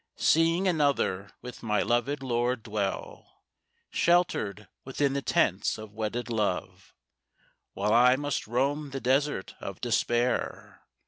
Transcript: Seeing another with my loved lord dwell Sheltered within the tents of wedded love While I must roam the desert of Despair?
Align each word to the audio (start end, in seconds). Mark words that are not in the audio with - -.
Seeing 0.17 0.67
another 0.67 1.29
with 1.43 1.61
my 1.61 1.83
loved 1.83 2.23
lord 2.23 2.63
dwell 2.63 3.43
Sheltered 3.91 4.67
within 4.83 5.13
the 5.13 5.21
tents 5.21 5.77
of 5.77 5.93
wedded 5.93 6.27
love 6.27 6.95
While 7.73 7.93
I 7.93 8.15
must 8.15 8.47
roam 8.47 8.89
the 8.89 8.99
desert 8.99 9.53
of 9.59 9.79
Despair? 9.79 10.81